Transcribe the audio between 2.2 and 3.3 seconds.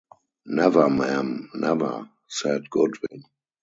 said Goodwin.